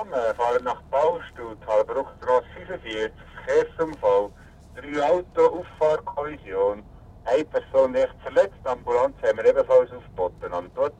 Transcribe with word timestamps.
Namen 0.00 0.34
fahren 0.36 0.64
nach 0.64 0.80
Baustuhl, 0.90 1.56
Talbruchstrasse 1.66 2.46
45, 2.66 3.12
Verkehrsunfall, 3.44 4.30
drei 4.74 5.02
Auto, 5.02 5.60
Auffahrkollision, 5.60 6.82
eine 7.24 7.44
Person 7.44 7.94
echt 7.94 8.14
verletzt, 8.22 8.54
Ambulanz 8.64 9.14
haben 9.22 9.38
wir 9.38 9.44
ebenfalls 9.44 9.90
aufgeboten 9.92 10.52
an 10.52 10.70
dort. 10.74 10.94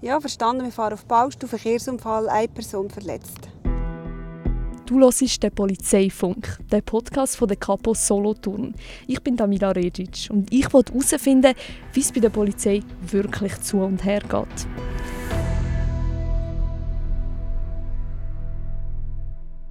Ja, 0.00 0.18
verstanden, 0.20 0.64
wir 0.64 0.72
fahren 0.72 0.94
auf 0.94 1.04
Baustuhl, 1.04 1.48
Verkehrsunfall, 1.48 2.28
eine 2.28 2.48
Person 2.48 2.90
verletzt. 2.90 3.48
Du 4.86 4.98
hörst 4.98 5.42
den 5.42 5.54
Polizeifunk, 5.54 6.58
den 6.70 6.82
Podcast 6.82 7.36
von 7.36 7.46
der 7.46 7.56
Capo 7.56 7.94
Solothurn. 7.94 8.74
Ich 9.06 9.22
bin 9.22 9.36
Damila 9.36 9.70
Regic 9.70 10.28
und 10.28 10.52
ich 10.52 10.70
wollte 10.72 10.92
herausfinden, 10.92 11.54
wie 11.92 12.00
es 12.00 12.12
bei 12.12 12.20
der 12.20 12.30
Polizei 12.30 12.82
wirklich 13.00 13.60
zu 13.60 13.78
und 13.78 14.04
her 14.04 14.20
geht. 14.20 14.91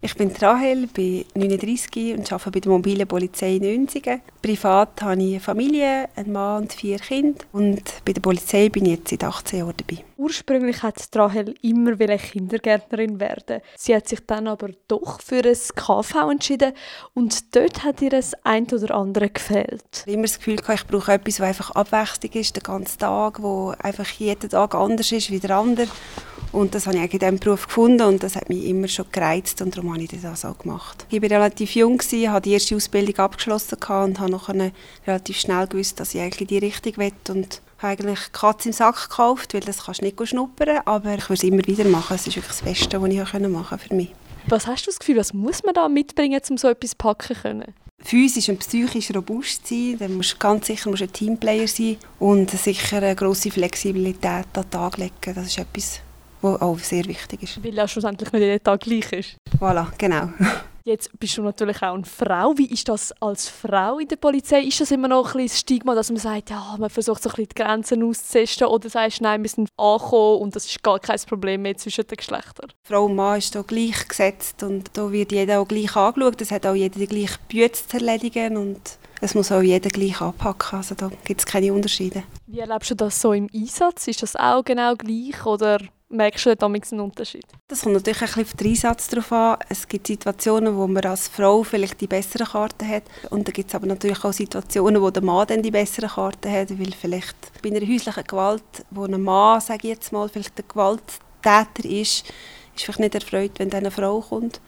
Ich 0.03 0.15
bin 0.15 0.31
Rahel, 0.35 0.87
bin 0.87 1.25
39 1.35 2.17
und 2.17 2.31
arbeite 2.31 2.49
bei 2.49 2.59
der 2.59 2.71
mobilen 2.71 3.07
Polizei 3.07 3.57
in 3.57 3.61
Nünzigen. 3.61 4.21
Privat 4.41 4.99
habe 5.03 5.21
ich 5.21 5.33
eine 5.33 5.39
Familie, 5.39 6.09
einen 6.15 6.31
Mann 6.31 6.63
und 6.63 6.73
vier 6.73 6.97
Kinder. 6.97 7.45
Und 7.51 7.83
bei 8.03 8.11
der 8.11 8.21
Polizei 8.21 8.69
bin 8.69 8.87
ich 8.87 8.93
jetzt 8.93 9.09
seit 9.09 9.23
18 9.23 9.59
Jahren 9.59 9.75
dabei. 9.77 10.03
Ursprünglich 10.17 10.81
hat 10.81 11.07
Rahel 11.15 11.53
immer 11.61 11.95
Kindergärtnerin 12.17 13.19
werden. 13.19 13.61
Sie 13.75 13.95
hat 13.95 14.07
sich 14.07 14.25
dann 14.25 14.47
aber 14.47 14.69
doch 14.87 15.21
für 15.21 15.43
ein 15.43 15.75
KV 15.75 16.31
entschieden 16.31 16.73
und 17.13 17.55
dort 17.55 17.83
hat 17.83 18.01
ihr 18.01 18.09
das 18.09 18.33
ein 18.43 18.65
oder 18.71 18.95
andere 18.95 19.29
gefehlt. 19.29 19.83
Ich 19.93 20.01
habe 20.01 20.11
immer 20.13 20.23
das 20.23 20.39
Gefühl, 20.39 20.55
ich 20.55 20.87
brauche 20.87 21.11
etwas, 21.11 21.37
das 21.37 21.47
einfach 21.47 21.71
Abwechslung 21.71 22.31
ist, 22.33 22.55
den 22.55 22.63
ganzen 22.63 22.97
Tag, 22.97 23.41
wo 23.41 23.73
einfach 23.77 24.09
jeden 24.09 24.49
Tag 24.49 24.73
anders 24.73 25.11
ist 25.11 25.29
wie 25.29 25.39
der 25.39 25.57
andere. 25.57 25.87
Und 26.51 26.75
das 26.75 26.87
habe 26.87 26.97
ich 26.97 27.13
in 27.13 27.19
diesem 27.19 27.39
Beruf 27.39 27.67
gefunden 27.67 28.01
und 28.01 28.23
das 28.23 28.35
hat 28.35 28.49
mich 28.49 28.65
immer 28.65 28.87
schon 28.87 29.05
gereizt 29.11 29.61
und 29.61 29.75
darum 29.75 29.93
habe 29.93 30.03
ich 30.03 30.21
das 30.21 30.43
auch 30.43 30.57
gemacht. 30.57 31.05
Ich 31.09 31.21
war 31.21 31.29
relativ 31.29 31.75
jung, 31.75 31.99
habe 31.99 32.41
die 32.41 32.51
erste 32.51 32.75
Ausbildung 32.75 33.17
abgeschlossen 33.17 33.75
und 33.75 34.19
habe 34.19 34.31
nachher 34.31 34.71
relativ 35.07 35.37
schnell 35.37 35.67
gewusst, 35.67 35.99
dass 35.99 36.13
ich 36.13 36.21
eigentlich 36.21 36.41
in 36.41 36.47
die 36.47 36.57
Richtung 36.57 36.97
will 36.97 37.13
und 37.29 37.61
habe 37.79 37.93
eigentlich 37.93 38.31
Katze 38.33 38.69
im 38.69 38.73
Sack 38.73 39.09
gekauft, 39.09 39.53
weil 39.53 39.61
das 39.61 39.85
kannst 39.85 40.01
du 40.01 40.05
nicht 40.05 40.27
schnuppern, 40.27 40.79
aber 40.85 41.15
ich 41.15 41.29
würde 41.29 41.33
es 41.33 41.43
immer 41.43 41.65
wieder 41.65 41.85
machen. 41.85 42.15
Es 42.15 42.27
ist 42.27 42.35
wirklich 42.35 42.59
das 42.59 42.61
Beste, 42.61 43.01
was 43.01 43.09
ich 43.09 43.17
machen 43.17 43.53
konnte 43.53 43.77
für 43.77 43.95
mich. 43.95 44.13
Was 44.47 44.67
hast 44.67 44.85
du 44.85 44.91
das 44.91 44.99
Gefühl, 44.99 45.17
was 45.17 45.33
muss 45.33 45.63
man 45.63 45.73
da 45.73 45.87
mitbringen, 45.87 46.41
um 46.49 46.57
so 46.57 46.67
etwas 46.67 46.95
packen 46.95 47.35
zu 47.35 47.41
können? 47.41 47.73
physisch 48.03 48.49
und 48.49 48.59
psychisch 48.59 49.13
robust 49.13 49.67
sein. 49.67 49.97
Dann 49.99 50.15
musst 50.15 50.33
du 50.33 50.37
ganz 50.37 50.67
sicher 50.67 50.89
musst 50.89 51.03
ein 51.03 51.13
Teamplayer 51.13 51.67
sein 51.67 51.97
und 52.19 52.49
sicher 52.49 52.97
eine 52.97 53.15
grosse 53.15 53.51
Flexibilität 53.51 54.47
an 54.53 54.63
den 54.63 54.69
Tag 54.69 54.97
legen. 54.97 55.35
Das 55.35 55.47
ist 55.47 55.57
etwas, 55.57 55.99
was 56.41 56.61
auch 56.61 56.79
sehr 56.79 57.05
wichtig 57.05 57.43
ist. 57.43 57.63
Weil 57.63 57.73
ja 57.73 57.87
schlussendlich 57.87 58.31
nicht 58.31 58.41
jeden 58.41 58.63
Tag 58.63 58.81
gleich 58.81 59.11
ist. 59.13 59.37
Voilà, 59.59 59.87
genau. 59.97 60.29
Jetzt 60.83 61.11
bist 61.19 61.37
du 61.37 61.43
natürlich 61.43 61.77
auch 61.83 61.93
eine 61.93 62.05
Frau. 62.05 62.57
Wie 62.57 62.65
ist 62.65 62.89
das 62.89 63.11
als 63.21 63.47
Frau 63.47 63.99
in 63.99 64.07
der 64.07 64.15
Polizei? 64.15 64.61
Ist 64.61 64.81
das 64.81 64.89
immer 64.89 65.07
noch 65.07 65.35
ein 65.35 65.47
Stigma, 65.47 65.93
dass 65.93 66.09
man 66.09 66.17
sagt, 66.17 66.49
ja, 66.49 66.75
man 66.79 66.89
versucht 66.89 67.21
so 67.21 67.29
ein 67.29 67.35
bisschen 67.35 67.49
die 67.49 67.61
Grenzen 67.61 68.03
auszutesten 68.03 68.67
oder 68.67 68.89
sagst 68.89 69.21
nein, 69.21 69.43
wir 69.43 69.49
sind 69.49 69.69
angekommen 69.77 70.41
und 70.41 70.55
das 70.55 70.65
ist 70.65 70.81
gar 70.81 70.97
kein 70.97 71.19
Problem 71.27 71.61
mehr 71.61 71.77
zwischen 71.77 72.07
den 72.07 72.17
Geschlechtern? 72.17 72.71
Frau 72.83 73.05
und 73.05 73.15
Mann 73.15 73.37
ist 73.37 73.53
hier 73.53 73.63
gleich 73.63 74.07
gesetzt 74.07 74.63
und 74.63 74.89
da 74.93 75.11
wird 75.11 75.31
jeder 75.31 75.59
auch 75.59 75.67
gleich 75.67 75.95
angeschaut. 75.95 76.41
Es 76.41 76.49
hat 76.49 76.65
auch 76.65 76.73
jeder 76.73 76.97
die 76.97 77.07
gleiche 77.07 77.37
Büte 77.47 77.73
zu 77.73 77.97
erledigen 77.97 78.57
und 78.57 78.81
es 79.21 79.35
muss 79.35 79.51
auch 79.51 79.61
jeder 79.61 79.89
gleich 79.91 80.19
anpacken. 80.19 80.79
Also 80.79 80.95
da 80.95 81.11
gibt 81.23 81.41
es 81.41 81.45
keine 81.45 81.71
Unterschiede. 81.71 82.23
Wie 82.47 82.59
erlebst 82.59 82.89
du 82.89 82.95
das 82.95 83.21
so 83.21 83.33
im 83.33 83.47
Einsatz? 83.53 84.07
Ist 84.07 84.23
das 84.23 84.35
auch 84.35 84.63
genau 84.63 84.95
gleich 84.95 85.45
oder 85.45 85.77
merkst 86.11 86.45
du 86.45 86.55
damit 86.55 86.91
einen 86.91 87.01
Unterschied? 87.01 87.45
Das 87.67 87.81
kommt 87.81 87.95
natürlich 87.95 88.21
ein 88.21 88.27
bisschen 88.27 88.43
auf 88.43 88.53
den 88.53 88.67
Einsatz 88.67 89.07
drauf 89.07 89.31
an. 89.31 89.57
Es 89.69 89.87
gibt 89.87 90.07
Situationen, 90.07 90.75
wo 90.75 90.87
man 90.87 91.05
als 91.05 91.27
Frau 91.27 91.63
vielleicht 91.63 92.01
die 92.01 92.07
besseren 92.07 92.47
Karten 92.47 92.87
hat. 92.87 93.03
Und 93.29 93.47
dann 93.47 93.53
gibt 93.53 93.69
es 93.69 93.75
aber 93.75 93.87
natürlich 93.87 94.23
auch 94.23 94.33
Situationen, 94.33 95.01
wo 95.01 95.09
der 95.09 95.23
Mann 95.23 95.47
dann 95.47 95.61
die 95.61 95.71
besseren 95.71 96.09
Karten 96.09 96.51
hat. 96.51 96.77
Weil 96.79 96.91
vielleicht 96.91 97.37
bei 97.61 97.69
einer 97.69 97.81
häuslichen 97.81 98.23
Gewalt, 98.23 98.63
wo 98.89 99.05
ein 99.05 99.21
Mann, 99.21 99.61
sage 99.61 99.87
ich 99.87 99.95
jetzt 99.95 100.11
mal, 100.11 100.29
vielleicht 100.29 100.57
der 100.57 100.65
Gewalttäter 100.67 101.85
ist, 101.85 102.25
ist 102.75 102.83
vielleicht 102.83 102.99
nicht 102.99 103.15
erfreut, 103.15 103.51
wenn 103.57 103.69
dann 103.69 103.81
eine 103.81 103.91
Frau 103.91 104.21
kommt. 104.21 104.61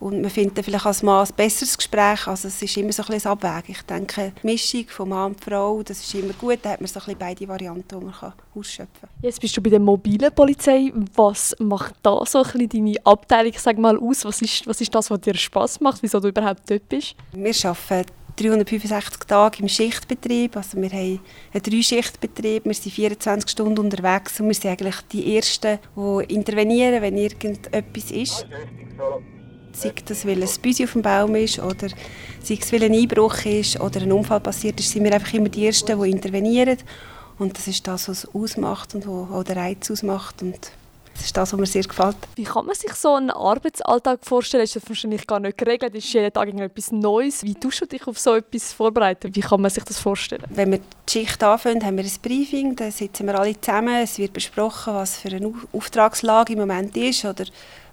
Und 0.00 0.22
man 0.22 0.30
findet 0.30 0.64
vielleicht 0.64 0.86
als 0.86 1.02
Mann 1.02 1.26
ein 1.26 1.34
besseres 1.36 1.76
Gespräch. 1.76 2.26
Also 2.26 2.48
es 2.48 2.60
ist 2.62 2.76
immer 2.78 2.90
so 2.90 3.02
ein 3.02 3.08
bisschen 3.08 3.30
Abwägen. 3.30 3.64
Ich 3.68 3.82
denke, 3.82 4.32
die 4.42 4.46
Mischung 4.46 4.86
von 4.88 5.10
Mann 5.10 5.32
und 5.32 5.44
Frau, 5.44 5.82
das 5.82 6.00
ist 6.00 6.14
immer 6.14 6.32
gut. 6.32 6.58
Da 6.62 6.70
hat 6.70 6.80
man 6.80 6.88
so 6.88 6.98
ein 7.00 7.04
bisschen 7.04 7.18
beide 7.18 7.46
Varianten, 7.46 7.98
die 8.00 8.04
man 8.04 8.14
kann 8.14 8.32
ausschöpfen 8.54 8.88
kann. 9.02 9.10
Jetzt 9.20 9.40
bist 9.40 9.54
du 9.54 9.60
bei 9.60 9.68
der 9.68 9.78
mobilen 9.78 10.34
Polizei. 10.34 10.90
Was 11.14 11.54
macht 11.58 11.96
da 12.02 12.24
so 12.24 12.38
ein 12.38 12.44
bisschen 12.44 12.68
deine 12.70 12.94
Abteilung 13.04 13.52
sag 13.58 13.78
mal, 13.78 13.98
aus? 13.98 14.24
Was 14.24 14.40
ist, 14.40 14.66
was 14.66 14.80
ist 14.80 14.94
das, 14.94 15.10
was 15.10 15.20
dir 15.20 15.34
Spass 15.34 15.80
macht, 15.80 16.02
wieso 16.02 16.18
du 16.18 16.28
überhaupt 16.28 16.62
dort 16.70 16.88
bist? 16.88 17.14
Wir 17.32 17.54
arbeiten 17.64 18.10
365 18.36 19.24
Tage 19.26 19.58
im 19.60 19.68
Schichtbetrieb. 19.68 20.56
Also 20.56 20.80
wir 20.80 20.88
haben 20.88 21.20
einen 21.52 21.62
Dreischichtbetrieb, 21.62 22.64
wir 22.64 22.72
sind 22.72 22.92
24 22.92 23.50
Stunden 23.50 23.78
unterwegs 23.78 24.40
und 24.40 24.46
wir 24.46 24.54
sind 24.54 24.70
eigentlich 24.70 24.96
die 25.12 25.36
Ersten, 25.36 25.78
die 25.94 26.34
intervenieren, 26.34 27.02
wenn 27.02 27.18
irgendetwas 27.18 28.10
ist 28.10 28.46
sei 29.72 29.92
das, 30.04 30.26
weil 30.26 30.42
ein 30.42 30.48
Büsi 30.62 30.84
auf 30.84 30.92
dem 30.92 31.02
Baum 31.02 31.34
ist 31.36 31.58
oder 31.58 31.88
sei 32.42 32.58
es, 32.60 32.72
weil 32.72 32.84
ein 32.84 32.94
Einbruch 32.94 33.44
ist 33.44 33.80
oder 33.80 34.00
ein 34.00 34.12
Unfall 34.12 34.40
passiert 34.40 34.78
ist, 34.80 34.90
sind 34.90 35.04
wir 35.04 35.12
einfach 35.12 35.32
immer 35.32 35.48
die 35.48 35.66
Ersten, 35.66 36.00
die 36.00 36.10
intervenieren. 36.10 36.78
Und 37.38 37.56
das 37.56 37.68
ist 37.68 37.86
das, 37.86 38.08
was 38.08 38.24
es 38.24 38.34
ausmacht 38.34 38.94
und 38.94 39.06
was 39.06 39.30
auch 39.30 39.44
den 39.44 39.58
Reiz 39.58 39.90
ausmacht. 39.90 40.42
Und 40.42 40.72
das 41.20 41.26
ist 41.26 41.36
das, 41.36 41.52
was 41.52 41.60
mir 41.60 41.66
sehr 41.66 41.82
gefällt. 41.82 42.16
Wie 42.34 42.44
kann 42.44 42.64
man 42.64 42.74
sich 42.74 42.94
so 42.94 43.14
einen 43.14 43.30
Arbeitsalltag 43.30 44.20
vorstellen? 44.24 44.64
Ist 44.64 44.76
das 44.76 44.88
wahrscheinlich 44.88 45.26
gar 45.26 45.38
nicht 45.38 45.58
geregelt? 45.58 45.94
Ist 45.94 46.10
jeden 46.12 46.32
Tag 46.32 46.48
etwas 46.48 46.92
Neues? 46.92 47.42
Wie 47.44 47.54
tust 47.54 47.82
du 47.82 47.86
dich 47.86 48.06
auf 48.06 48.18
so 48.18 48.34
etwas 48.34 48.72
vorbereiten? 48.72 49.34
Wie 49.34 49.40
kann 49.40 49.60
man 49.60 49.70
sich 49.70 49.84
das 49.84 49.98
vorstellen? 49.98 50.44
Wenn 50.48 50.72
wir 50.72 50.78
die 50.78 51.12
Schicht 51.12 51.42
anfangen, 51.42 51.84
haben 51.84 51.98
wir 51.98 52.04
ein 52.04 52.10
Briefing. 52.22 52.74
Da 52.74 52.90
sitzen 52.90 53.26
wir 53.26 53.38
alle 53.38 53.60
zusammen. 53.60 54.02
Es 54.02 54.18
wird 54.18 54.32
besprochen, 54.32 54.94
was 54.94 55.18
für 55.18 55.28
eine 55.28 55.52
Auftragslage 55.72 56.54
im 56.54 56.60
Moment 56.60 56.96
ist 56.96 57.24
oder 57.26 57.44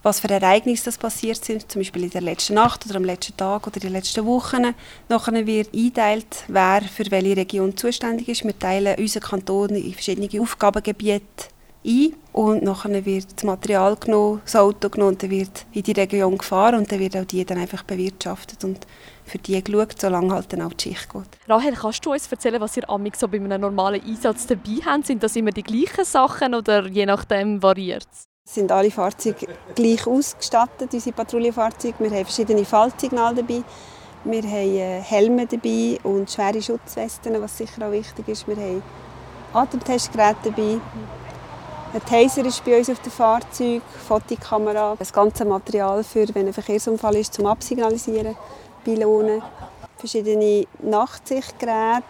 was 0.03 0.21
für 0.21 0.29
Ereignisse 0.29 0.85
das 0.85 0.97
passiert 0.97 1.43
sind, 1.43 1.69
zum 1.69 1.81
Beispiel 1.81 2.03
in 2.03 2.09
der 2.11 2.21
letzten 2.21 2.53
Nacht 2.53 2.85
oder 2.85 2.95
am 2.95 3.03
letzten 3.03 3.35
Tag 3.35 3.67
oder 3.67 3.75
in 3.75 3.81
den 3.81 3.91
letzten 3.91 4.25
Wochen. 4.25 4.73
Nachher 5.09 5.45
wird 5.45 5.73
eingeteilt, 5.73 6.45
wer 6.47 6.81
für 6.81 7.11
welche 7.11 7.35
Region 7.35 7.75
zuständig 7.75 8.29
ist. 8.29 8.45
Wir 8.45 8.57
teilen 8.57 8.97
unseren 8.97 9.23
Kanton 9.23 9.71
in 9.71 9.93
verschiedene 9.93 10.41
Aufgabengebiete 10.41 11.56
ein 11.85 12.13
und 12.33 12.63
nachher 12.63 13.05
wird 13.05 13.27
das 13.35 13.43
Material 13.43 13.95
genommen, 13.95 14.41
das 14.43 14.55
Auto 14.55 14.89
genommen 14.89 15.13
und 15.13 15.23
dann 15.23 15.29
wird 15.29 15.65
in 15.71 15.83
die 15.83 15.91
Region 15.91 16.37
gefahren 16.37 16.75
und 16.75 16.91
dann 16.91 16.99
wird 16.99 17.15
auch 17.17 17.25
die 17.25 17.43
dann 17.45 17.57
einfach 17.57 17.83
bewirtschaftet 17.83 18.63
und 18.63 18.85
für 19.25 19.37
die 19.37 19.61
geschaut, 19.61 19.99
solange 19.99 20.33
halt 20.33 20.51
dann 20.53 20.61
auch 20.61 20.73
die 20.73 20.89
Schicht 20.89 21.11
geht. 21.11 21.23
Rahel, 21.47 21.73
kannst 21.73 22.05
du 22.05 22.13
uns 22.13 22.31
erzählen, 22.31 22.61
was 22.61 22.77
ihr 22.77 22.89
amig 22.89 23.15
so 23.15 23.27
bei 23.27 23.37
einem 23.37 23.61
normalen 23.61 24.01
Einsatz 24.01 24.47
dabei 24.47 24.79
habt? 24.85 25.07
Sind 25.07 25.23
das 25.23 25.35
immer 25.35 25.51
die 25.51 25.63
gleichen 25.63 26.05
Sachen 26.05 26.55
oder 26.55 26.87
je 26.87 27.05
nachdem 27.05 27.61
variiert 27.61 28.07
es? 28.11 28.27
sind 28.49 28.71
alle 28.71 28.89
Fahrzeuge 28.89 29.47
gleich 29.75 30.07
ausgestattet, 30.07 30.93
unsere 30.93 31.15
Patrouillenfahrzeuge. 31.15 31.95
Wir 31.99 32.11
haben 32.11 32.25
verschiedene 32.25 32.63
Fallsignale 32.63 33.43
dabei. 33.43 33.61
Wir 34.23 34.41
haben 34.41 34.77
äh, 34.77 35.01
Helme 35.01 35.45
dabei 35.45 35.99
und 36.03 36.31
schwere 36.31 36.61
Schutzwesten, 36.61 37.39
was 37.41 37.57
sicher 37.57 37.85
auch 37.85 37.91
wichtig 37.91 38.27
ist. 38.29 38.47
Wir 38.47 38.55
haben 38.55 38.83
Atemtestgeräte 39.53 40.51
dabei. 40.51 40.79
Ein 41.97 42.05
Taser 42.05 42.45
ist 42.45 42.63
bei 42.63 42.77
uns 42.77 42.91
auf 42.91 42.99
dem 42.99 43.11
Fahrzeug, 43.11 43.81
Fotokamera, 44.07 44.95
das 44.99 45.11
ganze 45.11 45.43
Material 45.45 46.03
für, 46.03 46.27
wenn 46.35 46.45
ein 46.45 46.53
Verkehrsunfall 46.53 47.15
ist, 47.15 47.33
zum 47.33 47.47
Absignalisieren, 47.47 48.35
Pylonen, 48.83 49.41
verschiedene 49.97 50.67
Nachtsichtgeräte 50.83 52.03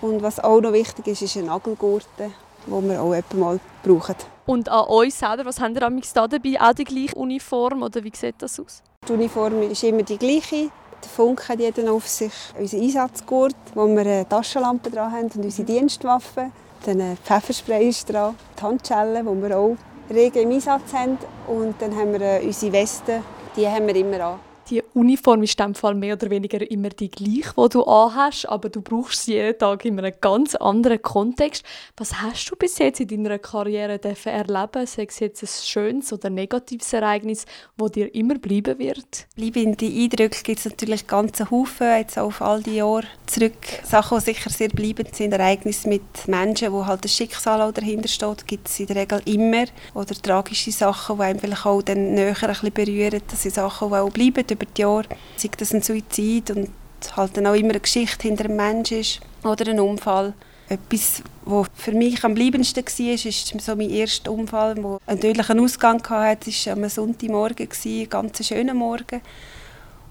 und 0.00 0.20
was 0.20 0.40
auch 0.40 0.60
noch 0.60 0.72
wichtig 0.72 1.06
ist, 1.06 1.22
ist 1.22 1.36
ein 1.36 1.44
Nagelgurte, 1.44 2.32
den 2.66 2.88
wir 2.88 3.00
auch 3.00 3.14
mal 3.34 3.60
brauchen. 3.84 4.16
Und 4.46 4.68
an 4.68 4.88
euch 4.88 5.14
selber, 5.14 5.44
was 5.44 5.60
habt 5.60 5.76
ihr 5.76 5.80
da 5.80 6.26
dabei? 6.26 6.60
Auch 6.60 6.72
die 6.72 6.82
gleiche 6.82 7.14
Uniform 7.14 7.84
oder 7.84 8.02
wie 8.02 8.12
sieht 8.12 8.34
das 8.38 8.58
aus? 8.58 8.82
Die 9.06 9.12
Uniform 9.12 9.62
ist 9.62 9.84
immer 9.84 10.02
die 10.02 10.18
gleiche. 10.18 10.70
Der 11.04 11.10
Funk 11.14 11.48
hat 11.48 11.60
jeder 11.60 11.92
auf 11.92 12.08
sich. 12.08 12.32
Unser 12.58 12.78
Einsatzgurt, 12.78 13.54
wo 13.76 13.86
wir 13.86 14.00
eine 14.00 14.28
Taschenlampe 14.28 14.90
dran 14.90 15.12
haben 15.12 15.30
und 15.36 15.44
unsere 15.44 15.66
Dienstwaffe. 15.66 16.50
Dann 16.84 17.16
Pfefferspray 17.16 17.88
ist 17.88 18.12
dran, 18.12 18.36
die 18.58 18.62
Handschellen, 18.62 19.26
die 19.26 19.42
wir 19.42 19.58
auch 19.58 19.76
rege 20.10 20.40
im 20.40 20.50
Einsatz 20.50 20.92
haben. 20.92 21.16
Und 21.46 21.80
dann 21.80 21.96
haben 21.96 22.12
wir 22.12 22.20
äh, 22.20 22.44
unsere 22.44 22.72
Westen, 22.72 23.22
die 23.56 23.66
haben 23.66 23.86
wir 23.86 23.96
immer 23.96 24.20
an. 24.20 24.53
Uniform 24.94 25.42
ist 25.42 25.58
in 25.58 25.66
dem 25.66 25.74
Fall 25.74 25.94
mehr 25.94 26.14
oder 26.14 26.30
weniger 26.30 26.70
immer 26.70 26.88
die 26.88 27.10
gleiche, 27.10 27.52
die 27.56 27.68
du 27.70 27.82
anhast, 27.82 28.48
aber 28.48 28.68
du 28.68 28.80
brauchst 28.80 29.24
sie 29.24 29.34
jeden 29.34 29.58
Tag 29.58 29.84
in 29.84 29.98
einem 29.98 30.12
ganz 30.20 30.54
anderen 30.54 31.02
Kontext. 31.02 31.64
Was 31.96 32.22
hast 32.22 32.48
du 32.48 32.54
bis 32.54 32.78
jetzt 32.78 33.00
in 33.00 33.08
deiner 33.08 33.40
Karriere 33.40 34.00
erleben 34.00 34.86
sei 34.86 35.06
es 35.08 35.18
jetzt 35.18 35.42
ein 35.42 35.48
schönes 35.48 36.12
oder 36.12 36.30
negatives 36.30 36.92
Ereignis, 36.92 37.44
das 37.76 37.90
dir 37.90 38.14
immer 38.14 38.36
bleiben 38.36 38.78
wird? 38.78 39.26
Bleibende 39.34 39.86
Eindrücke 39.86 40.42
gibt 40.44 40.60
es 40.60 40.64
natürlich 40.66 41.08
ganze 41.08 41.50
Haufen, 41.50 41.88
jetzt 41.98 42.16
auf 42.16 42.40
all 42.40 42.62
die 42.62 42.76
Jahre 42.76 43.04
zurück. 43.26 43.52
Sachen, 43.82 44.18
die 44.18 44.24
sicher 44.24 44.50
sehr 44.50 44.68
bleibend 44.68 45.14
sind, 45.16 45.32
Ereignisse 45.32 45.88
mit 45.88 46.28
Menschen, 46.28 46.72
wo 46.72 46.86
halt 46.86 47.04
das 47.04 47.12
Schicksal 47.12 47.60
auch 47.62 47.72
dahinter 47.72 48.08
steht, 48.08 48.46
gibt 48.46 48.68
es 48.68 48.78
in 48.78 48.86
der 48.86 48.96
Regel 48.96 49.20
immer. 49.24 49.64
Oder 49.94 50.14
tragische 50.14 50.70
Sachen, 50.70 51.16
die 51.16 51.22
einem 51.22 51.40
vielleicht 51.40 51.66
auch 51.66 51.82
dann 51.82 52.14
näher 52.14 52.36
ein 52.40 52.48
bisschen 52.48 52.72
berühren. 52.72 53.20
Das 53.26 53.42
sind 53.42 53.56
Sachen, 53.56 53.88
die 53.88 53.94
auch 53.96 54.10
bleiben 54.10 54.44
über 54.48 54.66
die 54.66 54.83
Jahre. 54.84 55.08
Sei 55.36 55.50
das 55.56 55.74
ein 55.74 55.82
Suizid 55.82 56.50
und 56.50 56.70
halt 57.16 57.36
dann 57.36 57.46
auch 57.46 57.54
immer 57.54 57.70
eine 57.70 57.80
Geschichte 57.80 58.28
hinter 58.28 58.44
einem 58.44 58.56
Menschen 58.56 59.00
ist 59.00 59.20
oder 59.42 59.70
ein 59.70 59.80
Unfall. 59.80 60.34
Etwas, 60.68 61.22
was 61.44 61.66
für 61.74 61.92
mich 61.92 62.24
am 62.24 62.34
bleibendsten 62.34 62.84
war, 62.84 63.14
ist 63.14 63.60
so 63.60 63.76
mein 63.76 63.90
erster 63.90 64.32
Unfall, 64.32 64.74
der 64.74 64.84
einen 65.06 65.20
tödlichen 65.20 65.60
Ausgang 65.60 66.02
hatte. 66.08 66.48
Es 66.48 66.66
war 66.66 66.72
am 66.74 66.88
Sonntagmorgen, 66.88 67.68
ein 67.68 68.08
ganz 68.08 68.46
schöner 68.46 68.74
Morgen. 68.74 69.20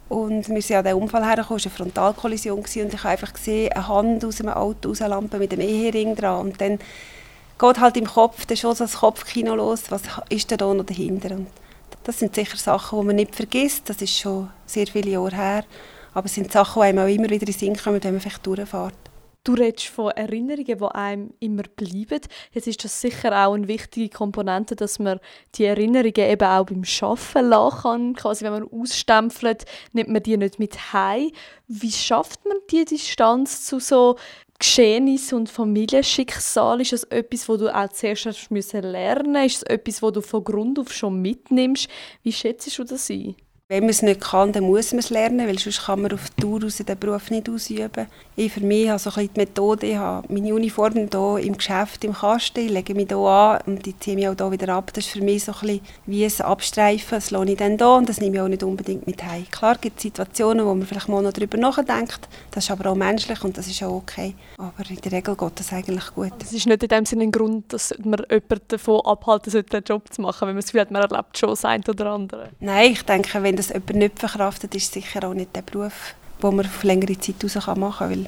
Und 0.10 0.48
wir 0.48 0.62
sind 0.62 0.76
an 0.78 0.84
diesen 0.84 1.02
Unfall 1.02 1.26
hergekommen, 1.26 1.58
es 1.58 1.66
war 1.66 1.72
eine 1.72 1.76
Frontalkollision 1.76 2.60
und 2.60 2.76
ich 2.76 3.00
habe 3.00 3.10
einfach 3.10 3.34
gesehen, 3.34 3.72
eine 3.72 3.88
Hand 3.88 4.24
aus 4.24 4.42
einem 4.42 4.54
Auto 4.54 4.90
rauslampen 4.90 5.40
mit 5.40 5.54
einem 5.54 5.68
Ehering 5.68 6.16
dran. 6.16 6.42
Und 6.42 6.62
dann 6.62 6.78
geht 7.58 7.80
halt 7.80 7.98
im 7.98 8.06
Kopf, 8.06 8.46
dann 8.46 8.58
schon 8.58 8.76
so 8.76 8.84
das 8.84 8.98
Kopfkino 8.98 9.56
los, 9.56 9.84
was 9.90 10.04
ist 10.30 10.52
da 10.52 10.74
noch 10.74 10.86
dahinter? 10.86 11.32
Und 11.36 11.48
das 12.04 12.20
sind 12.20 12.36
sicher 12.36 12.58
Sachen, 12.58 13.00
die 13.00 13.06
man 13.06 13.16
nicht 13.16 13.36
vergisst, 13.36 13.90
das 13.90 14.02
ist 14.02 14.18
schon 14.18 14.50
sehr 14.66 14.88
viele 14.88 15.12
Jahre 15.12 15.36
her, 15.36 15.66
aber 16.14 16.26
es 16.26 16.36
sind 16.36 16.52
Sachen, 16.52 16.82
die 16.82 16.88
einem 16.88 17.00
auch 17.00 17.08
immer 17.08 17.30
wieder 17.30 17.42
in 17.42 17.52
den 17.52 17.54
Sinn 17.54 17.76
kommen, 17.76 18.04
wenn 18.04 18.14
man 18.14 18.22
vielleicht 18.22 18.46
durchfährt. 18.46 18.94
Du 19.46 19.56
redest 19.56 19.88
von 19.88 20.12
Erinnerungen, 20.12 20.78
die 20.78 20.96
einem 20.96 21.34
immer 21.42 21.64
bleiben. 21.64 22.22
Jetzt 22.54 22.68
ist 22.68 22.82
das 22.86 23.02
sicher 23.02 23.46
auch 23.46 23.54
eine 23.54 23.68
wichtige 23.68 24.08
Komponente, 24.08 24.74
dass 24.74 25.00
man 25.00 25.20
die 25.56 25.66
Erinnerungen 25.66 26.14
eben 26.16 26.48
auch 26.48 26.66
beim 26.66 26.84
Arbeiten 27.02 27.50
lassen 27.50 27.82
kann. 27.82 28.14
Quasi, 28.16 28.46
wenn 28.46 28.54
man 28.54 28.70
ausstempelt, 28.72 29.66
nimmt 29.92 30.12
man 30.12 30.24
die 30.24 30.38
nicht 30.38 30.60
mit 30.60 30.94
heim. 30.94 31.30
Wie 31.68 31.92
schafft 31.92 32.46
man 32.46 32.56
die 32.72 32.86
Distanz 32.86 33.66
zu 33.66 33.82
so 33.82 34.16
Geschehnisse 34.60 35.36
und 35.36 35.50
Familienschicksal? 35.50 36.82
Ist 36.82 36.94
das 36.94 37.04
etwas, 37.06 37.50
wo 37.50 37.58
du 37.58 37.74
auch 37.74 37.90
zuerst 37.90 38.26
hast 38.26 38.50
lernen 38.50 39.34
musst? 39.34 39.46
Ist 39.46 39.58
es 39.58 39.64
etwas, 39.64 40.02
wo 40.02 40.12
du 40.12 40.22
von 40.22 40.44
Grund 40.44 40.80
auf 40.80 40.94
schon 40.94 41.22
mitnimmst? 41.22 41.88
Wie 42.22 42.32
schätzt 42.32 42.78
du 42.78 42.84
das 42.84 43.10
ein? 43.10 43.36
Wenn 43.74 43.86
man 43.86 43.90
es 43.90 44.04
nicht 44.04 44.22
kann, 44.22 44.52
dann 44.52 44.66
muss 44.66 44.92
man 44.92 45.00
es 45.00 45.10
lernen, 45.10 45.48
weil 45.48 45.58
sonst 45.58 45.86
kann 45.86 46.04
man 46.04 46.14
auf 46.14 46.30
die 46.30 46.44
Tour 46.44 46.62
raus 46.62 46.78
den 46.78 47.00
Beruf 47.00 47.32
nicht 47.32 47.50
ausüben. 47.50 48.06
Ich 48.36 48.54
für 48.54 48.60
mich 48.60 48.88
habe 48.88 49.00
so 49.00 49.10
ein 49.10 49.28
die 49.34 49.40
Methode, 49.40 49.88
ich 49.88 49.96
habe 49.96 50.32
meine 50.32 50.54
Uniform 50.54 50.94
hier 51.12 51.38
im 51.40 51.58
Geschäft, 51.58 52.04
im 52.04 52.14
Kasten, 52.14 52.68
ich 52.68 52.70
lege 52.70 52.94
mich 52.94 53.08
hier 53.08 53.18
an 53.18 53.62
und 53.66 53.88
ich 53.88 54.00
ziehe 54.00 54.16
mich 54.16 54.28
auch 54.28 54.36
hier 54.38 54.52
wieder 54.52 54.76
ab. 54.76 54.92
Das 54.94 55.06
ist 55.06 55.14
für 55.14 55.24
mich 55.24 55.44
so 55.44 55.54
ein 55.54 55.60
bisschen 55.60 55.82
wie 56.06 56.24
ein 56.24 56.42
Abstreifen, 56.42 57.18
das 57.18 57.32
lohne 57.32 57.54
ich 57.54 57.58
dann 57.58 57.80
hier 57.80 57.90
und 57.90 58.08
das 58.08 58.22
nehme 58.22 58.36
ich 58.36 58.42
auch 58.44 58.48
nicht 58.48 58.62
unbedingt 58.62 59.08
mit 59.08 59.24
heim. 59.24 59.48
Klar 59.50 59.76
gibt 59.82 59.98
es 59.98 60.04
Situationen, 60.04 60.68
wo 60.68 60.76
man 60.76 60.86
vielleicht 60.86 61.10
mal 61.10 61.24
noch 61.24 61.34
darüber 61.34 61.58
nachdenkt, 61.58 62.30
das 62.52 62.66
ist 62.66 62.70
aber 62.70 62.92
auch 62.92 62.96
menschlich 62.96 63.44
und 63.44 63.58
das 63.58 63.66
ist 63.66 63.82
auch 63.82 63.96
okay. 63.96 64.36
Aber 64.60 64.88
in 64.88 64.98
der 64.98 65.12
Regel 65.14 65.36
geht 65.36 65.60
das 65.60 65.74
eigentlich 65.74 66.14
gut. 66.14 66.34
Es 66.44 66.54
ist 66.54 66.68
nicht 66.68 66.84
in 66.84 66.90
dem 66.90 67.06
Sinne 67.08 67.24
ein 67.24 67.32
Grund, 67.32 67.74
dass 67.74 67.92
man 68.04 68.22
jemanden 68.30 68.68
davon 68.68 69.02
abhalten 69.04 69.52
sollte, 69.52 69.82
den 69.82 69.84
Job 69.84 70.14
zu 70.14 70.22
machen, 70.22 70.42
wenn 70.42 70.56
man 70.56 70.58
das 70.58 70.66
Gefühl 70.66 70.82
hat, 70.82 70.92
man 70.92 71.02
erlebt 71.02 71.36
schon 71.40 71.50
das 71.50 71.66
eine 71.66 71.84
oder 71.88 72.12
andere. 72.12 72.50
Nein, 72.60 72.92
ich 72.92 73.02
denke, 73.02 73.42
wenn 73.42 73.63
das 73.68 73.74
jemand 73.74 73.96
nicht 73.96 74.20
verkraftet, 74.20 74.76
ist 74.76 74.94
sicher 74.94 75.28
auch 75.28 75.34
nicht 75.34 75.56
der 75.56 75.62
Beruf, 75.62 76.16
den 76.42 76.56
man 76.56 76.66
auf 76.66 76.84
längere 76.84 77.18
Zeit 77.18 77.36
raus 77.44 77.68
machen 77.78 77.98
kann, 77.98 78.10
weil 78.10 78.26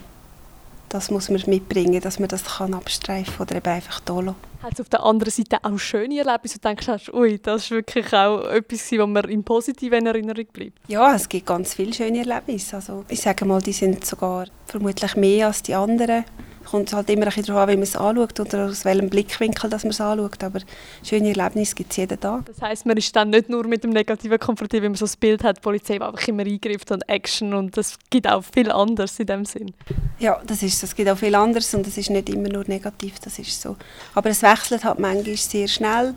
das 0.90 1.12
muss 1.12 1.30
man 1.30 1.42
mitbringen, 1.48 2.00
dass 2.00 2.20
man 2.20 2.30
das 2.30 2.44
kann 2.44 2.74
abstreifen 2.74 3.42
oder 3.42 3.56
eben 3.56 3.68
einfach 3.68 4.00
da 4.02 4.20
lassen. 4.20 4.36
Hat 4.64 4.74
es 4.74 4.82
auf 4.82 4.90
der 4.90 5.04
anderen 5.04 5.32
Seite 5.32 5.58
auch 5.62 5.78
schöne 5.78 6.20
Erlebnisse, 6.20 6.58
wo 6.62 6.70
du 6.70 6.76
denkst, 6.76 7.14
ui, 7.14 7.40
das 7.40 7.64
ist 7.64 7.72
wirklich 7.72 8.14
auch 8.14 8.46
etwas, 8.46 8.92
was 8.92 9.08
mir 9.08 9.30
in 9.30 9.44
positiven 9.44 10.06
Erinnerung 10.06 10.46
bleibt? 10.54 10.80
Ja, 10.88 11.14
es 11.14 11.28
gibt 11.28 11.46
ganz 11.46 11.74
viele 11.74 11.94
schöne 11.94 12.20
Erlebnisse. 12.20 12.78
Also, 12.78 13.04
ich 13.10 13.22
sage 13.22 13.46
mal, 13.46 13.62
die 13.62 13.74
sind 13.74 14.06
sogar 14.06 14.48
vermutlich 14.66 15.16
mehr 15.16 15.48
als 15.48 15.62
die 15.62 15.76
anderen 15.76 16.24
kommt 16.66 16.92
halt 16.94 17.10
immer 17.10 17.24
ein 17.24 17.26
bisschen 17.28 17.46
darauf 17.46 17.64
an, 17.64 17.70
wie 17.70 17.76
man 17.76 17.84
es 17.84 17.96
anschaut 17.96 18.40
oder 18.40 18.66
aus 18.66 18.86
welchem 18.86 19.10
Blickwinkel 19.10 19.70
dass 19.70 19.84
man 19.84 19.92
es 19.92 20.02
anschaut. 20.02 20.44
Aber 20.44 20.60
schöne 21.04 21.30
Erlebnisse 21.30 21.76
gibt 21.76 21.92
es 21.92 21.98
jeden 21.98 22.20
Tag. 22.20 22.46
Das 22.46 22.62
heisst, 22.62 22.86
man 22.86 22.98
ist 22.98 23.16
dann 23.16 23.30
nicht 23.30 23.50
nur 23.50 23.66
mit 23.68 23.84
dem 23.84 23.92
Negativen 23.92 24.40
konfrontiert, 24.40 24.84
wie 24.84 24.90
man 24.90 24.96
so 24.96 25.06
das 25.06 25.18
Bild 25.18 25.44
hat, 25.44 25.58
die 25.58 25.62
Polizei 25.62 26.02
einfach 26.02 26.28
immer 26.28 26.44
eingreift 26.44 26.92
und 26.92 27.08
Action 27.08 27.54
und 27.54 27.78
es 27.78 27.98
gibt 28.10 28.28
auch 28.28 28.44
viel 28.44 28.72
anderes 28.72 29.20
in 29.20 29.28
dem 29.28 29.46
Sinn. 29.46 29.74
Ja, 30.20 30.42
das 30.46 30.64
ist. 30.64 30.84
Es 30.84 30.96
gibt 30.96 31.10
auch 31.10 31.18
viel 31.18 31.36
anderes 31.36 31.74
und 31.74 31.88
es 31.88 31.98
ist 31.98 32.10
nicht 32.10 32.30
immer 32.30 32.50
nur 32.50 32.64
negativ, 32.68 33.20
das 33.20 33.40
ist 33.40 33.62
so. 33.62 33.76
Aber 34.14 34.30
es 34.30 34.42
wechselt 34.42 34.84
halt 34.84 35.00
manchmal 35.00 35.38
sehr 35.38 35.68
schnell 35.68 36.14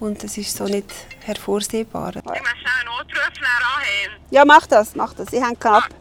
und 0.00 0.22
es 0.24 0.38
ist 0.38 0.56
so 0.56 0.64
nicht 0.64 0.90
hervorsehbar. 1.20 2.16
Ich 2.16 2.24
muss 2.24 2.32
schnell 2.32 2.72
einen 2.80 2.98
Notruf 2.98 3.30
anheben. 3.76 4.24
Ja, 4.30 4.44
mach 4.44 4.66
das, 4.66 4.94
mach 4.94 5.14
das. 5.14 5.32
Ich 5.32 5.42
hänge 5.42 5.56
knapp 5.56 5.99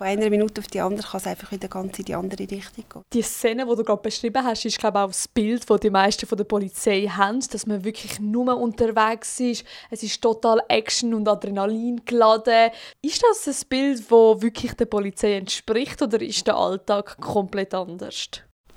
von 0.00 0.06
einer 0.06 0.30
Minute 0.30 0.62
auf 0.62 0.66
die 0.68 0.80
andere 0.80 1.06
kann 1.06 1.20
es 1.20 1.26
einfach 1.26 1.52
wieder 1.52 1.68
ganz 1.68 1.98
in 1.98 2.06
die 2.06 2.14
andere 2.14 2.40
Richtung 2.50 2.84
gehen. 2.90 3.02
Die 3.12 3.20
Szene, 3.20 3.66
die 3.66 3.76
du 3.76 3.84
gerade 3.84 4.00
beschrieben 4.00 4.42
hast, 4.42 4.64
ist 4.64 4.78
glaube 4.78 4.98
ich, 4.98 5.04
auch 5.04 5.08
das 5.08 5.28
Bild, 5.28 5.68
das 5.68 5.80
die 5.80 5.90
meisten 5.90 6.26
von 6.26 6.38
der 6.38 6.44
Polizei 6.46 7.02
haben, 7.02 7.40
dass 7.52 7.66
man 7.66 7.84
wirklich 7.84 8.18
nur 8.18 8.56
unterwegs 8.56 9.38
ist. 9.40 9.62
Es 9.90 10.02
ist 10.02 10.22
total 10.22 10.62
Action 10.68 11.12
und 11.12 11.28
Adrenalin 11.28 12.00
geladen. 12.06 12.70
Ist 13.02 13.22
das 13.22 13.46
ein 13.46 13.68
Bild, 13.68 13.98
das 13.98 14.10
wirklich 14.10 14.72
der 14.72 14.86
Polizei 14.86 15.34
entspricht 15.34 16.00
oder 16.00 16.18
ist 16.22 16.46
der 16.46 16.56
Alltag 16.56 17.20
komplett 17.20 17.74
anders? 17.74 18.30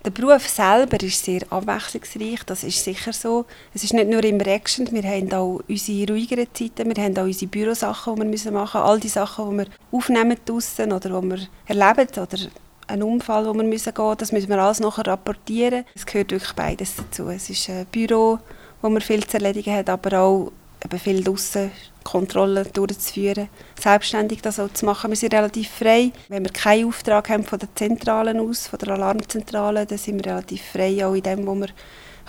Der 0.05 0.11
Beruf 0.11 0.49
selber 0.49 1.01
ist 1.01 1.23
sehr 1.23 1.43
abwechslungsreich, 1.49 2.43
das 2.45 2.65
ist 2.65 2.83
sicher 2.83 3.13
so. 3.13 3.45
Es 3.73 3.85
ist 3.85 3.93
nicht 3.93 4.09
nur 4.09 4.21
immer 4.25 4.45
Action, 4.47 4.91
wir 4.91 5.03
haben 5.03 5.31
auch 5.31 5.61
unsere 5.65 6.11
ruhigeren 6.11 6.47
Zeiten, 6.53 6.93
wir 6.93 7.01
haben 7.01 7.17
auch 7.17 7.23
unsere 7.23 7.49
Bürosachen, 7.49 8.15
die 8.15 8.21
wir 8.21 8.51
machen 8.51 8.59
müssen. 8.59 8.77
All 8.77 8.99
die 8.99 9.07
Sachen, 9.07 9.51
die 9.51 9.57
wir 9.59 9.67
aufnehmen 9.93 10.37
draussen 10.43 10.91
oder 10.91 11.21
die 11.21 11.29
wir 11.29 11.47
erleben 11.67 12.09
oder 12.17 12.37
einen 12.87 13.03
Unfall, 13.03 13.47
wo 13.47 13.53
wir 13.53 13.63
müssen 13.63 13.93
gehen 13.93 14.15
das 14.17 14.33
müssen 14.33 14.49
wir 14.49 14.59
alles 14.59 14.81
nachher 14.81 15.07
rapportieren. 15.07 15.85
Es 15.95 16.05
gehört 16.05 16.31
wirklich 16.31 16.53
beides 16.53 16.97
dazu. 16.97 17.29
Es 17.29 17.49
ist 17.49 17.69
ein 17.69 17.85
Büro, 17.85 18.39
wo 18.81 18.89
wir 18.89 18.99
viel 18.99 19.25
zu 19.25 19.37
erledigen 19.37 19.73
haben, 19.73 19.87
aber 19.89 20.19
auch 20.19 20.51
eben 20.83 20.99
viel 20.99 21.23
draussen 21.23 21.71
Kontrollen 22.03 22.67
durchzuführen, 22.73 23.49
selbstständig 23.79 24.41
das 24.41 24.59
auch 24.59 24.71
zu 24.73 24.85
machen. 24.85 25.11
Wir 25.11 25.17
sind 25.17 25.33
relativ 25.33 25.69
frei. 25.69 26.11
Wenn 26.29 26.43
wir 26.43 26.51
keinen 26.51 26.87
Auftrag 26.87 27.29
haben 27.29 27.43
von 27.43 27.59
der 27.59 27.73
Zentralen 27.75 28.39
aus, 28.39 28.67
von 28.67 28.79
der 28.79 28.89
Alarmzentrale, 28.89 29.85
dann 29.85 29.97
sind 29.97 30.23
wir 30.23 30.31
relativ 30.31 30.61
frei 30.63 31.05
auch 31.05 31.13
in 31.13 31.23
dem, 31.23 31.45
was 31.47 31.69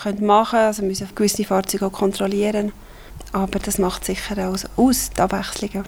wir 0.04 0.26
machen 0.26 0.50
können. 0.50 0.66
Also 0.66 0.82
wir 0.82 0.88
müssen 0.88 1.08
gewisse 1.14 1.44
Fahrzeuge 1.44 1.86
auch 1.86 1.92
kontrollieren. 1.92 2.72
Aber 3.32 3.58
das 3.58 3.78
macht 3.78 4.04
sicher 4.04 4.48
auch 4.48 4.56
aus, 4.76 5.10
die 5.10 5.20
Abwechslung. 5.20 5.84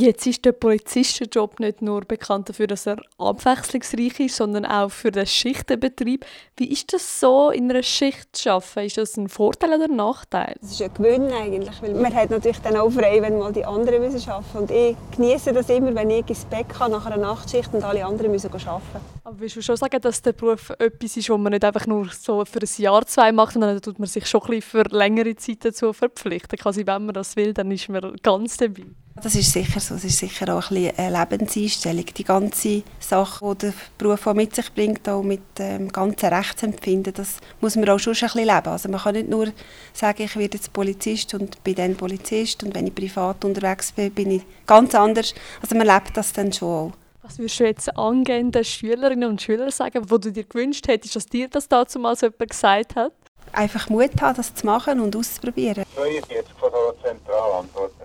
Jetzt 0.00 0.26
ist 0.26 0.46
der 0.46 0.52
Polizistenjob 0.52 1.60
nicht 1.60 1.82
nur 1.82 2.00
bekannt 2.06 2.48
dafür, 2.48 2.66
dass 2.66 2.86
er 2.86 3.02
abwechslungsreich 3.18 4.18
ist, 4.18 4.36
sondern 4.36 4.64
auch 4.64 4.90
für 4.90 5.10
den 5.10 5.26
Schichtenbetrieb. 5.26 6.24
Wie 6.56 6.72
ist 6.72 6.94
das 6.94 7.20
so, 7.20 7.50
in 7.50 7.70
einer 7.70 7.82
Schicht 7.82 8.34
zu 8.34 8.50
arbeiten? 8.50 8.86
Ist 8.86 8.96
das 8.96 9.18
ein 9.18 9.28
Vorteil 9.28 9.74
oder 9.74 9.84
ein 9.84 9.96
Nachteil? 9.96 10.54
Das 10.62 10.70
ist 10.70 10.80
ein 10.80 10.94
Gewinn 10.94 11.30
eigentlich, 11.30 11.82
weil 11.82 11.92
man 11.92 12.14
hat 12.14 12.30
natürlich 12.30 12.60
dann 12.60 12.78
auch 12.78 12.88
frei, 12.88 13.20
wenn 13.20 13.38
mal 13.38 13.52
die 13.52 13.66
anderen 13.66 14.00
müssen 14.00 14.26
arbeiten 14.30 14.56
Und 14.56 14.70
ich 14.70 14.96
genieße 15.16 15.52
das 15.52 15.68
immer, 15.68 15.94
wenn 15.94 16.08
ich 16.08 16.26
ins 16.30 16.46
Bett 16.46 16.70
kann 16.70 16.92
nach 16.92 17.04
einer 17.04 17.18
Nachtschicht 17.18 17.74
und 17.74 17.84
alle 17.84 18.02
anderen 18.06 18.30
müssen 18.30 18.50
arbeiten. 18.50 19.04
Aber 19.24 19.38
willst 19.38 19.56
du 19.56 19.60
schon 19.60 19.76
sagen, 19.76 20.00
dass 20.00 20.22
der 20.22 20.32
Beruf 20.32 20.70
etwas 20.78 21.18
ist, 21.18 21.28
wo 21.28 21.36
man 21.36 21.52
nicht 21.52 21.64
einfach 21.64 21.86
nur 21.86 22.08
so 22.08 22.46
für 22.46 22.60
ein 22.60 22.82
Jahr, 22.82 23.04
zwei 23.04 23.32
macht, 23.32 23.52
sondern 23.52 23.78
tut 23.82 23.98
man 23.98 24.08
sich 24.08 24.26
schon 24.26 24.40
ein 24.44 24.46
bisschen 24.46 24.62
für 24.62 24.96
längere 24.96 25.36
Zeit 25.36 25.58
dazu 25.62 25.92
verpflichten? 25.92 26.58
Quasi, 26.58 26.86
wenn 26.86 27.04
man 27.04 27.12
das 27.12 27.36
will, 27.36 27.52
dann 27.52 27.70
ist 27.70 27.90
man 27.90 28.16
ganz 28.22 28.56
dabei. 28.56 28.86
Das 29.22 29.34
ist 29.34 29.52
sicher 29.52 29.80
so. 29.80 29.96
Es 29.96 30.04
ist 30.04 30.18
sicher 30.18 30.56
auch 30.56 30.70
ein 30.70 30.92
eine 30.96 31.18
Lebenseinstellung. 31.18 32.06
Die 32.06 32.24
ganze 32.24 32.82
Sache, 32.98 33.54
die 33.54 33.58
der 33.58 33.72
Beruf 33.98 34.26
auch 34.26 34.34
mit 34.34 34.54
sich 34.54 34.72
bringt, 34.72 35.06
auch 35.08 35.22
mit 35.22 35.58
dem 35.58 35.82
ähm, 35.82 35.88
ganzen 35.92 36.32
Rechtsempfinden, 36.32 37.12
das 37.12 37.36
muss 37.60 37.76
man 37.76 37.88
auch 37.90 37.98
schon 37.98 38.14
ein 38.14 38.20
bisschen 38.20 38.46
leben. 38.46 38.68
Also 38.68 38.88
man 38.88 39.00
kann 39.00 39.14
nicht 39.14 39.28
nur 39.28 39.52
sagen, 39.92 40.22
ich 40.22 40.36
werde 40.36 40.56
jetzt 40.56 40.72
Polizist 40.72 41.34
und 41.34 41.62
bin 41.62 41.74
dann 41.74 41.96
Polizist 41.96 42.64
und 42.64 42.74
wenn 42.74 42.86
ich 42.86 42.94
privat 42.94 43.44
unterwegs 43.44 43.92
bin, 43.92 44.10
bin 44.10 44.30
ich 44.30 44.42
ganz 44.66 44.94
anders. 44.94 45.34
Also 45.60 45.76
man 45.76 45.86
lebt 45.86 46.16
das 46.16 46.32
dann 46.32 46.52
schon 46.52 46.68
auch. 46.68 46.92
Was 47.22 47.38
würdest 47.38 47.60
du 47.60 47.64
jetzt 47.64 47.96
angehenden 47.98 48.64
Schülerinnen 48.64 49.28
und 49.28 49.42
Schülern 49.42 49.70
sagen, 49.70 50.10
wo 50.10 50.16
du 50.16 50.32
dir 50.32 50.44
gewünscht 50.44 50.88
hättest, 50.88 51.16
dass 51.16 51.26
dir 51.26 51.48
das 51.48 51.68
dazu 51.68 51.98
mal 51.98 52.16
so 52.16 52.26
jemand 52.26 52.50
gesagt 52.50 52.96
hat? 52.96 53.12
Einfach 53.52 53.88
Mut 53.90 54.20
haben, 54.20 54.36
das 54.36 54.54
zu 54.54 54.64
machen 54.64 54.98
und 55.00 55.14
auszuprobieren. 55.14 55.84
42 55.94 56.54
von 56.58 56.70
der 56.72 57.02
Zentralantworten. 57.04 57.99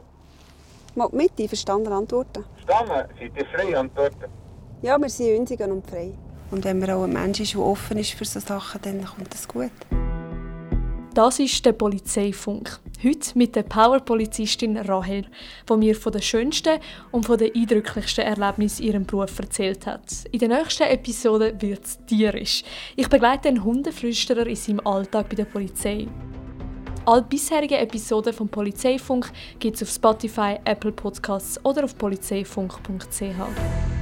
Mal 0.95 1.09
mit 1.11 1.31
einverstanden 1.37 1.91
antworten. 1.91 2.45
Verstanden? 2.53 3.09
Seid 3.19 3.31
ihr 3.37 3.45
frei 3.47 3.77
antworten? 3.77 4.31
Ja, 4.81 4.97
wir 4.97 5.09
sindÜnsigen 5.09 5.71
und 5.71 5.85
frei. 5.85 6.13
Und 6.51 6.63
wenn 6.63 6.79
man 6.79 6.89
auch 6.91 7.03
ein 7.03 7.11
Mensch 7.11 7.41
ist, 7.41 7.53
der 7.53 7.61
offen 7.61 7.97
ist 7.97 8.11
für 8.11 8.23
solche 8.23 8.47
Sachen, 8.47 8.81
dann 8.81 9.03
kommt 9.03 9.33
das 9.33 9.47
gut. 9.47 9.71
Das 11.13 11.39
ist 11.39 11.65
der 11.65 11.73
Polizeifunk. 11.73 12.79
Heute 13.03 13.37
mit 13.37 13.55
der 13.55 13.63
Power-Polizistin 13.63 14.77
Rahel, 14.77 15.25
die 15.69 15.77
mir 15.77 15.95
von 15.95 16.11
den 16.11 16.21
schönsten 16.21 16.79
und 17.11 17.25
von 17.25 17.37
den 17.37 17.53
eindrücklichsten 17.55 18.25
Erlebnissen 18.25 18.83
in 18.83 18.87
ihrem 18.89 19.05
Beruf 19.05 19.37
erzählt 19.39 19.85
hat. 19.85 20.11
In 20.31 20.39
der 20.39 20.49
nächsten 20.49 20.83
Episode 20.83 21.55
wird 21.59 21.85
es 21.85 21.99
tierisch. 22.05 22.63
Ich 22.95 23.09
begleite 23.09 23.49
einen 23.49 23.63
Hundeflüsterer 23.63 24.47
in 24.47 24.55
seinem 24.55 24.85
Alltag 24.85 25.29
bei 25.29 25.35
der 25.35 25.45
Polizei. 25.45 26.07
Alle 27.05 27.21
bisherigen 27.21 27.77
Episoden 27.77 28.33
vom 28.33 28.49
Polizeifunk 28.49 29.31
gibt 29.59 29.75
es 29.75 29.83
auf 29.83 29.89
Spotify, 29.89 30.57
Apple 30.65 30.91
Podcasts 30.91 31.63
oder 31.63 31.83
auf 31.83 31.95
polizeifunk.ch. 31.95 33.94